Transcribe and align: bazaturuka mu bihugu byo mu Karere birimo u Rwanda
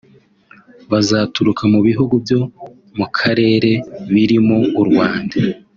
bazaturuka 0.91 1.63
mu 1.73 1.79
bihugu 1.87 2.13
byo 2.23 2.39
mu 2.97 3.05
Karere 3.17 3.71
birimo 4.13 4.57
u 4.81 4.83
Rwanda 4.87 5.35